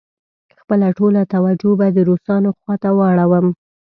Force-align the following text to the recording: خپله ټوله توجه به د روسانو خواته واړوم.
خپله 0.61 0.87
ټوله 0.97 1.21
توجه 1.33 1.71
به 1.79 1.87
د 1.95 1.97
روسانو 2.09 2.49
خواته 2.59 2.89
واړوم. 2.97 3.47